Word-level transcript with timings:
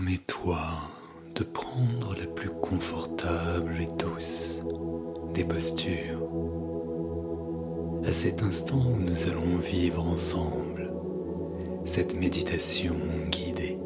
Permets-toi 0.00 0.58
de 1.34 1.44
prendre 1.44 2.14
la 2.18 2.26
plus 2.26 2.48
confortable 2.48 3.76
et 3.82 3.96
douce 3.98 4.62
des 5.34 5.44
postures 5.44 6.26
à 8.06 8.10
cet 8.10 8.42
instant 8.42 8.78
où 8.78 9.02
nous 9.02 9.28
allons 9.28 9.58
vivre 9.58 10.06
ensemble 10.06 10.90
cette 11.84 12.18
méditation 12.18 12.96
guidée. 13.30 13.78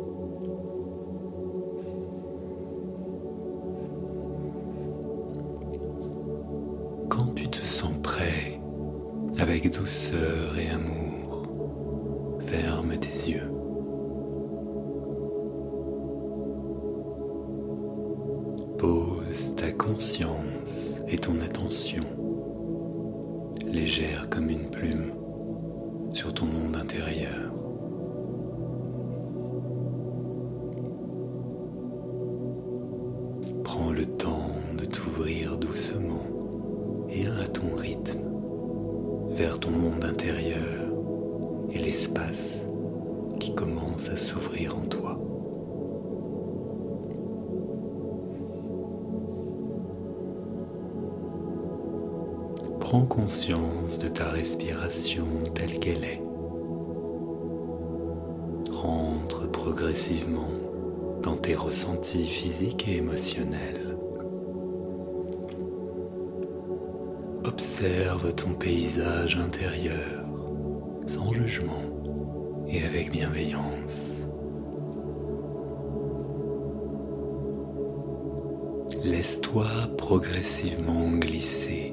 Quand 7.09 7.35
tu 7.35 7.49
te 7.49 7.67
sens 7.67 7.95
prêt, 8.01 8.61
avec 9.41 9.69
douceur 9.75 10.57
et 10.59 10.71
amour, 10.71 12.39
ferme 12.41 12.97
tes 12.99 13.31
yeux. 13.33 13.54
Conscience 19.85 21.03
et 21.09 21.19
ton 21.19 21.39
attention, 21.41 22.05
légère 23.67 24.31
comme 24.31 24.49
une 24.49 24.71
plume, 24.71 25.13
sur 26.11 26.33
ton 26.33 26.47
monde 26.47 26.77
intérieur. 26.77 27.53
Prends 33.63 33.93
le 33.93 34.07
temps 34.07 34.53
de 34.79 34.87
t'ouvrir 34.87 35.59
doucement 35.59 36.25
et 37.11 37.27
à 37.27 37.47
ton 37.47 37.77
rythme 37.77 38.25
vers 39.33 39.61
ton 39.61 39.71
monde 39.71 40.05
intérieur 40.05 40.95
et 41.71 41.79
l'espace 41.79 42.67
qui 43.39 43.55
commence 43.55 44.09
à 44.09 44.17
s'ouvrir 44.17 44.79
en 44.79 44.87
toi. 44.87 45.24
Prends 52.95 53.07
conscience 53.07 53.99
de 53.99 54.07
ta 54.07 54.29
respiration 54.29 55.27
telle 55.53 55.81
qu'elle 55.81 56.05
est. 56.05 56.23
Rentre 58.71 59.51
progressivement 59.51 60.53
dans 61.21 61.37
tes 61.37 61.57
ressentis 61.57 62.23
physiques 62.23 62.87
et 62.87 62.99
émotionnels. 62.99 63.99
Observe 67.45 68.33
ton 68.33 68.51
paysage 68.51 69.39
intérieur 69.39 70.25
sans 71.09 71.33
jugement 71.33 71.83
et 72.69 72.85
avec 72.85 73.11
bienveillance. 73.11 74.29
Laisse-toi 79.03 79.67
progressivement 79.99 81.11
glisser 81.11 81.93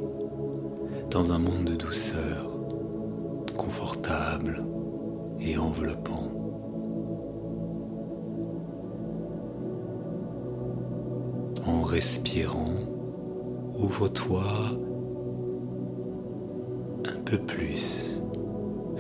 dans 1.12 1.34
un 1.34 1.40
monde 1.40 1.66
de 1.66 1.76
douceur, 1.76 2.58
confortable 3.58 4.64
et 5.42 5.58
enveloppant. 5.58 6.32
En 11.68 11.82
respirant, 11.82 12.76
ouvre-toi 13.78 14.44
un 17.06 17.20
peu 17.26 17.38
plus 17.40 18.24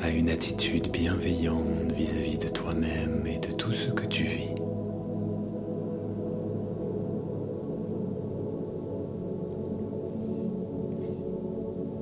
à 0.02 0.10
une 0.10 0.30
attitude 0.30 0.92
bienveillante 0.92 1.94
vis-à-vis 1.94 2.38
de 2.38 2.50
toi-même 2.50 3.26
et 3.26 3.38
de 3.38 3.54
tout 3.54 3.74
ce 3.74 3.90
que 3.90 4.06
tu 4.06 4.24
vis. 4.24 4.52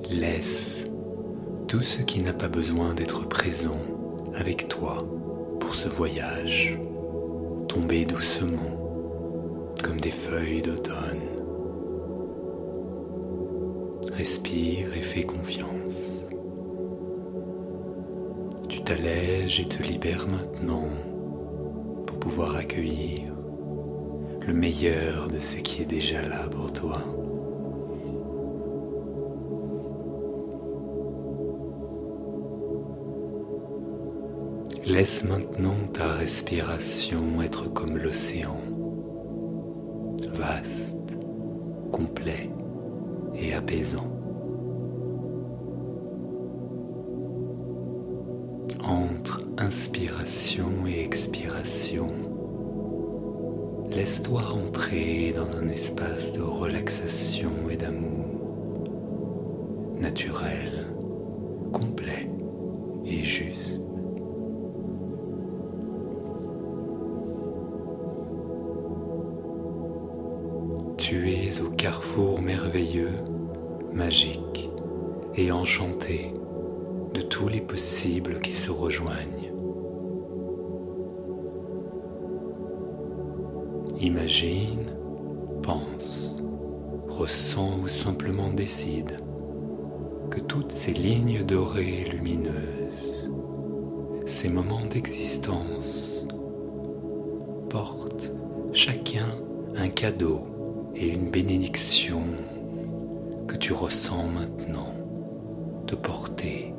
Laisse 0.09 0.90
tout 1.68 1.84
ce 1.84 2.02
qui 2.02 2.22
n'a 2.22 2.34
pas 2.34 2.47
besoin 2.47 2.96
d'être 2.96 3.28
présent 3.28 3.78
avec 4.34 4.68
toi 4.68 5.06
pour 5.59 5.75
ce 5.75 5.88
voyage 5.88 6.80
tomber 7.68 8.06
doucement 8.06 9.75
comme 9.84 10.00
des 10.00 10.09
feuilles 10.09 10.64
d'automne. 10.64 11.22
Respire 14.14 14.97
et 14.97 15.02
fais 15.02 15.24
confiance. 15.24 16.26
Tu 18.68 18.81
t'allèges 18.81 19.59
et 19.59 19.66
te 19.66 19.84
libères 19.84 20.28
maintenant 20.28 20.90
pour 22.08 22.18
pouvoir 22.18 22.56
accueillir 22.56 23.31
le 24.47 24.53
meilleur 24.53 25.30
de 25.30 25.38
ce 25.38 25.58
qui 25.58 25.84
est 25.84 25.86
déjà 25.86 26.28
là 26.28 26.47
pour 26.50 26.74
toi. 26.74 27.03
Laisse 34.89 35.23
maintenant 35.23 35.75
ta 35.94 36.07
respiration 36.07 37.44
être 37.44 37.72
comme 37.72 38.00
l'océan, 38.00 38.57
vaste, 40.33 41.16
complet 41.91 42.50
et 43.35 43.53
apaisant. 43.53 44.11
Entre 48.83 49.41
inspiration 49.59 50.88
et 50.88 51.03
expiration, 51.03 52.07
laisse-toi 53.91 54.41
entrer 54.66 55.33
dans 55.35 55.55
un 55.55 55.67
espace 55.67 56.33
de 56.33 56.41
relaxation 56.41 57.51
et 57.69 57.78
d'amour 57.78 58.25
naturel, 60.01 60.88
complet 61.72 62.28
et 63.05 63.23
juste. 63.23 63.83
Tu 71.09 71.31
es 71.31 71.59
au 71.64 71.72
carrefour 71.72 72.40
merveilleux, 72.40 73.16
magique 73.92 74.70
et 75.34 75.52
enchanté 75.52 76.36
de 77.16 77.22
tous 77.22 77.47
les 77.47 77.62
possibles 77.62 78.40
qui 78.40 78.53
se 78.53 78.70
rejoignent. 78.70 79.52
Imagine, 84.00 84.86
pense, 85.64 86.38
ressens 87.08 87.80
ou 87.80 87.88
simplement 87.88 88.52
décide 88.52 89.18
que 90.30 90.40
toutes 90.40 90.72
ces 90.72 90.94
lignes 90.94 91.41
dorées 91.41 92.06
lumineuses, 92.12 93.31
ces 94.28 94.50
moments 94.50 94.86
d'existence, 94.86 96.28
portent 97.68 98.31
chacun 98.74 99.26
un 99.76 99.90
cadeau 99.90 100.59
et 100.99 101.07
une 101.07 101.29
bénédiction 101.29 102.21
que 103.47 103.55
tu 103.55 103.71
ressens 103.71 104.27
maintenant 104.27 104.93
te 105.87 105.95
porter, 105.95 106.73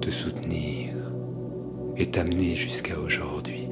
te 0.00 0.10
soutenir 0.10 0.94
et 1.96 2.10
t'amener 2.10 2.56
jusqu'à 2.56 2.98
aujourd'hui. 2.98 3.68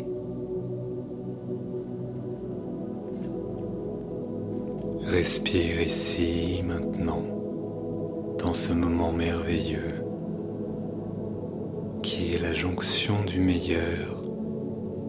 Respire 5.03 5.82
ici, 5.82 6.62
maintenant, 6.64 7.22
dans 8.38 8.53
ce 8.53 8.72
moment 8.72 9.12
merveilleux 9.12 10.03
qui 12.03 12.32
est 12.34 12.38
la 12.38 12.53
jonction 12.53 13.25
du 13.25 13.41
meilleur 13.41 14.22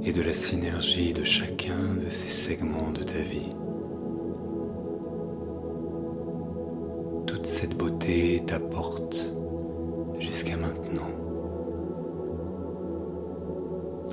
et 0.03 0.11
de 0.11 0.21
la 0.21 0.33
synergie 0.33 1.13
de 1.13 1.23
chacun 1.23 1.95
de 2.03 2.09
ces 2.09 2.29
segments 2.29 2.91
de 2.91 3.03
ta 3.03 3.19
vie. 3.19 3.49
Cette 7.59 7.75
beauté 7.75 8.43
t'apporte 8.45 9.33
jusqu'à 10.19 10.57
maintenant. 10.57 11.09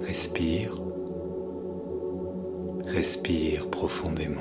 Respire, 0.06 0.80
respire 2.86 3.68
profondément. 3.68 4.40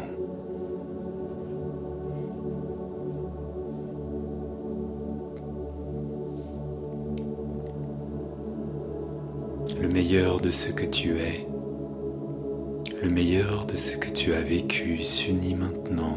Le 9.81 9.89
meilleur 9.89 10.39
de 10.39 10.49
ce 10.49 10.71
que 10.71 10.85
tu 10.85 11.19
es, 11.19 11.45
le 13.01 13.09
meilleur 13.09 13.65
de 13.65 13.75
ce 13.75 13.97
que 13.97 14.09
tu 14.09 14.33
as 14.33 14.41
vécu 14.41 14.99
s'unit 14.99 15.55
maintenant 15.55 16.15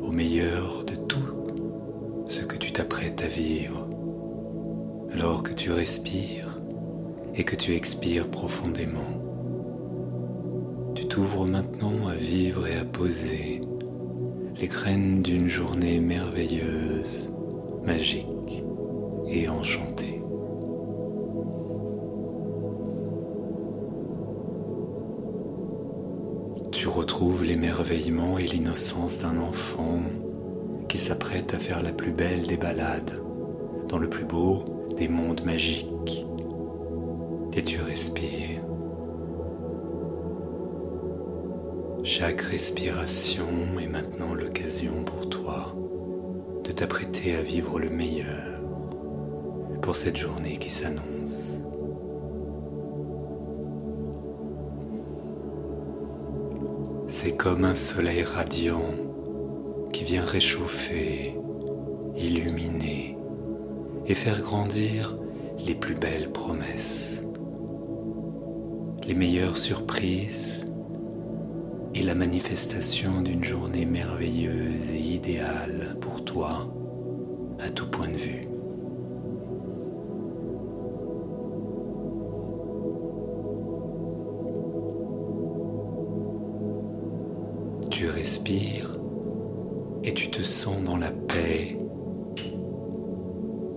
au 0.00 0.10
meilleur 0.10 0.82
de 0.86 0.94
tout 0.94 1.35
ce 2.28 2.40
que 2.40 2.56
tu 2.56 2.72
t'apprêtes 2.72 3.22
à 3.22 3.28
vivre. 3.28 3.88
Alors 5.12 5.42
que 5.42 5.52
tu 5.52 5.72
respires 5.72 6.58
et 7.34 7.44
que 7.44 7.56
tu 7.56 7.74
expires 7.74 8.30
profondément, 8.30 9.26
t'ouvres 11.16 11.46
maintenant 11.46 12.08
à 12.08 12.14
vivre 12.14 12.66
et 12.66 12.76
à 12.76 12.84
poser 12.84 13.62
les 14.60 14.68
graines 14.68 15.22
d'une 15.22 15.48
journée 15.48 16.00
merveilleuse, 16.00 17.30
magique 17.84 18.64
et 19.26 19.48
enchantée. 19.48 20.22
Tu 26.70 26.88
retrouves 26.88 27.44
l'émerveillement 27.44 28.38
et 28.38 28.46
l'innocence 28.46 29.20
d'un 29.22 29.38
enfant 29.38 30.00
s'apprête 30.98 31.54
à 31.54 31.58
faire 31.58 31.82
la 31.82 31.92
plus 31.92 32.12
belle 32.12 32.46
des 32.46 32.56
balades 32.56 33.20
dans 33.88 33.98
le 33.98 34.08
plus 34.08 34.24
beau 34.24 34.64
des 34.96 35.08
mondes 35.08 35.44
magiques. 35.44 36.26
Et 37.56 37.62
tu 37.62 37.80
respires. 37.80 38.62
Chaque 42.02 42.40
respiration 42.42 43.46
est 43.80 43.88
maintenant 43.88 44.34
l'occasion 44.34 45.02
pour 45.04 45.28
toi 45.28 45.74
de 46.64 46.70
t'apprêter 46.70 47.34
à 47.34 47.42
vivre 47.42 47.80
le 47.80 47.88
meilleur 47.88 48.60
pour 49.80 49.96
cette 49.96 50.16
journée 50.16 50.56
qui 50.56 50.70
s'annonce. 50.70 51.62
C'est 57.08 57.36
comme 57.36 57.64
un 57.64 57.74
soleil 57.74 58.24
radiant 58.24 59.05
qui 59.96 60.04
vient 60.04 60.26
réchauffer, 60.26 61.34
illuminer 62.16 63.16
et 64.04 64.14
faire 64.14 64.42
grandir 64.42 65.16
les 65.58 65.74
plus 65.74 65.94
belles 65.94 66.30
promesses, 66.32 67.24
les 69.06 69.14
meilleures 69.14 69.56
surprises 69.56 70.70
et 71.94 72.00
la 72.00 72.14
manifestation 72.14 73.22
d'une 73.22 73.42
journée 73.42 73.86
merveilleuse 73.86 74.90
et 74.92 75.00
idéale 75.00 75.96
pour 75.98 76.22
toi 76.22 76.70
à 77.58 77.70
tout 77.70 77.88
point 77.88 78.08
de 78.08 78.18
vue. 78.18 78.42
Tu 87.90 88.10
respires 88.10 88.75
et 90.06 90.14
tu 90.14 90.30
te 90.30 90.40
sens 90.40 90.84
dans 90.84 90.96
la 90.96 91.10
paix, 91.10 91.76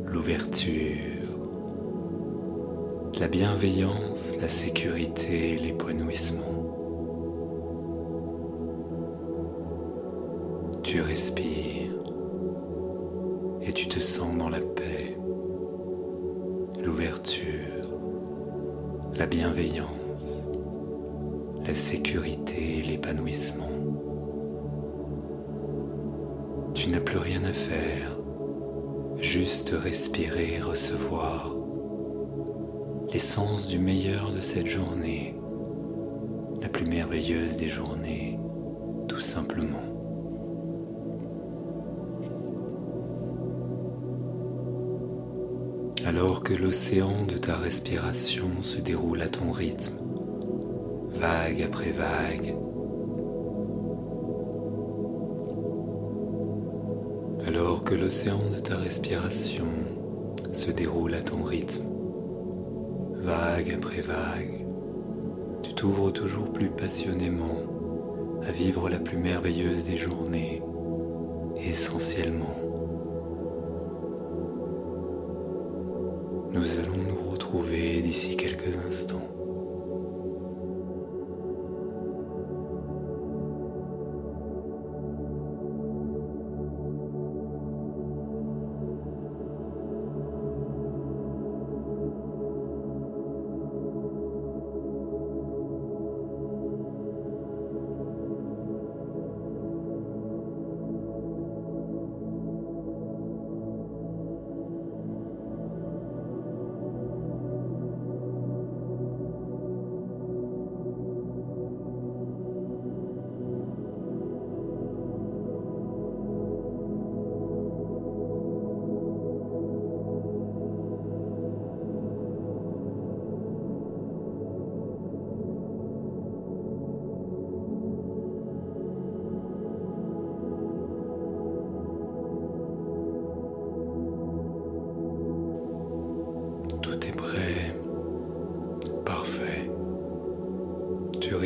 l'ouverture, 0.06 1.26
la 3.20 3.28
bienveillance, 3.28 4.38
la 4.40 4.48
sécurité, 4.48 5.58
l'épanouissement. 5.58 6.46
Tu 10.84 11.02
respires 11.02 12.04
et 13.64 13.74
tu 13.74 13.88
te 13.88 14.00
sens 14.00 14.38
dans 14.38 14.50
la 14.50 14.62
paix, 14.62 15.18
l'ouverture, 16.84 17.90
la 19.16 19.26
bienveillance, 19.26 20.48
la 21.66 21.74
sécurité, 21.74 22.84
l'épanouissement. 22.88 23.79
Tu 26.90 26.96
n'as 26.96 27.02
plus 27.02 27.20
rien 27.20 27.44
à 27.44 27.54
faire, 27.54 28.18
juste 29.22 29.76
respirer 29.80 30.56
et 30.56 30.60
recevoir 30.60 31.56
l'essence 33.14 33.68
du 33.68 33.78
meilleur 33.78 34.32
de 34.32 34.42
cette 34.42 34.66
journée, 34.66 35.36
la 36.64 36.68
plus 36.68 36.88
merveilleuse 36.88 37.58
des 37.58 37.70
journées, 37.70 38.40
tout 39.08 39.22
simplement. 39.22 39.84
Alors 46.08 46.42
que 46.42 46.56
l'océan 46.56 47.24
de 47.28 47.38
ta 47.38 47.56
respiration 47.56 48.64
se 48.64 48.82
déroule 48.82 49.22
à 49.22 49.30
ton 49.30 49.52
rythme, 49.52 50.00
vague 51.10 51.62
après 51.62 51.92
vague, 51.92 52.56
alors 57.50 57.84
que 57.84 57.96
l'océan 57.96 58.42
de 58.54 58.60
ta 58.60 58.78
respiration 58.78 59.66
se 60.54 60.70
déroule 60.70 61.16
à 61.16 61.24
ton 61.24 61.42
rythme, 61.42 61.84
vague 63.16 63.72
après 63.74 64.02
vague, 64.02 64.68
tu 65.64 65.74
t'ouvres 65.74 66.12
toujours 66.12 66.54
plus 66.54 66.70
passionnément 66.70 67.64
à 68.48 68.52
vivre 68.52 68.88
la 68.88 69.00
plus 69.00 69.18
merveilleuse 69.18 69.86
des 69.86 69.98
journées, 69.98 70.62
essentiellement. 71.58 72.56
Nous 76.52 76.80
allons 76.80 77.04
nous 77.10 77.32
retrouver 77.32 78.04
d'ici 78.04 78.38
quelques 78.38 78.78
instants. 78.86 79.39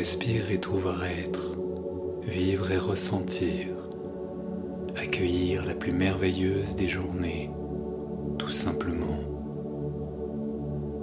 Respire 0.04 0.50
et 0.50 0.60
trouve 0.60 0.92
être, 1.02 1.56
vivre 2.24 2.70
et 2.70 2.76
ressentir, 2.76 3.68
accueillir 4.96 5.64
la 5.64 5.72
plus 5.72 5.92
merveilleuse 5.92 6.76
des 6.76 6.88
journées, 6.88 7.50
tout 8.36 8.50
simplement. 8.50 9.24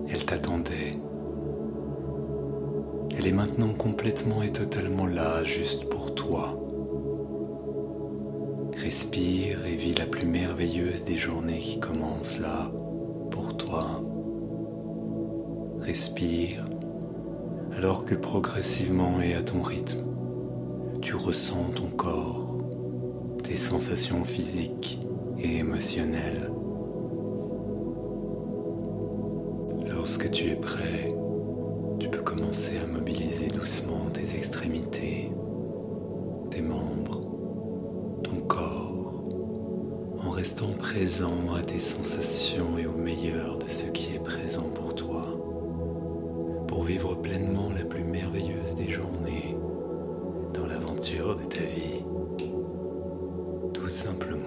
Elle 0.07 0.23
t'attendait. 0.23 0.99
Elle 3.17 3.25
est 3.25 3.31
maintenant 3.31 3.73
complètement 3.73 4.43
et 4.43 4.51
totalement 4.51 5.07
là, 5.07 5.43
juste 5.43 5.89
pour 5.89 6.13
toi. 6.13 6.55
Respire 8.77 9.65
et 9.65 9.77
vis 9.77 9.95
la 9.95 10.05
plus 10.05 10.27
merveilleuse 10.27 11.05
des 11.05 11.17
journées 11.17 11.57
qui 11.57 11.79
commencent 11.79 12.39
là, 12.39 12.71
pour 13.31 13.57
toi. 13.57 13.87
Respire 15.79 16.65
alors 17.83 18.05
que 18.05 18.13
progressivement 18.13 19.19
et 19.21 19.33
à 19.33 19.41
ton 19.41 19.63
rythme, 19.63 20.05
tu 21.01 21.15
ressens 21.15 21.71
ton 21.75 21.87
corps, 21.87 22.59
tes 23.43 23.55
sensations 23.55 24.23
physiques 24.23 24.99
et 25.39 25.57
émotionnelles. 25.57 26.51
Lorsque 29.89 30.29
tu 30.29 30.51
es 30.51 30.55
prêt, 30.55 31.07
tu 31.97 32.07
peux 32.07 32.21
commencer 32.21 32.73
à 32.77 32.85
mobiliser 32.85 33.47
doucement 33.47 34.11
tes 34.13 34.35
extrémités, 34.35 35.31
tes 36.51 36.61
membres, 36.61 37.21
ton 38.21 38.41
corps, 38.47 39.23
en 40.23 40.29
restant 40.29 40.73
présent 40.77 41.55
à 41.57 41.63
tes 41.63 41.79
sensations 41.79 42.77
et 42.77 42.85
au 42.85 42.95
meilleur 42.95 43.57
de 43.57 43.67
ce 43.67 43.85
qui 43.85 44.13
est 44.13 44.23
présent 44.23 44.69
pour 44.69 44.93
toi 44.93 45.30
pour 46.81 46.87
vivre 46.87 47.13
pleinement 47.13 47.69
la 47.69 47.85
plus 47.85 48.03
merveilleuse 48.03 48.75
des 48.75 48.89
journées 48.89 49.55
dans 50.51 50.65
l'aventure 50.65 51.35
de 51.35 51.43
ta 51.43 51.59
vie, 51.59 52.03
tout 53.71 53.87
simplement. 53.87 54.40